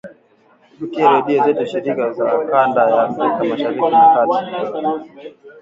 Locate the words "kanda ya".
2.51-3.03